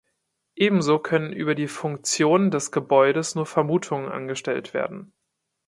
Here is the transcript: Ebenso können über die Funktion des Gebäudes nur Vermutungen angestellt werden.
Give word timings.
Ebenso 0.55 0.97
können 0.97 1.31
über 1.31 1.53
die 1.53 1.67
Funktion 1.67 2.49
des 2.49 2.71
Gebäudes 2.71 3.35
nur 3.35 3.45
Vermutungen 3.45 4.09
angestellt 4.09 4.73
werden. 4.73 5.13